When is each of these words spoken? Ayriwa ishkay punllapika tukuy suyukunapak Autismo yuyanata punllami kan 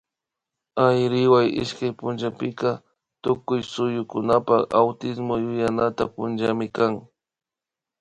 Ayriwa 0.85 1.41
ishkay 1.61 1.91
punllapika 1.99 2.69
tukuy 3.21 3.61
suyukunapak 3.71 4.61
Autismo 4.79 5.33
yuyanata 5.43 6.03
punllami 6.13 6.67
kan 6.75 6.93